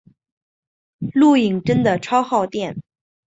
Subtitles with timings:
[1.13, 2.75] 录影真的超耗电